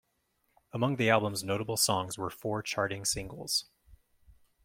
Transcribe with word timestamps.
Among 0.73 0.95
the 0.95 1.11
album's 1.11 1.43
notable 1.43 1.77
songs 1.77 2.17
were 2.17 2.31
four 2.31 2.63
charting 2.63 3.05
singles. 3.05 3.65